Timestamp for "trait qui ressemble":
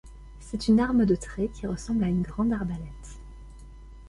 1.13-2.03